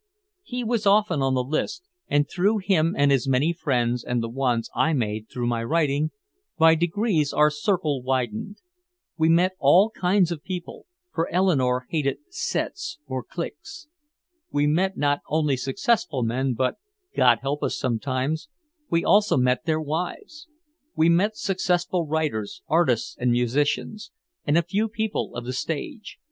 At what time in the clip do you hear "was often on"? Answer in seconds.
0.63-1.35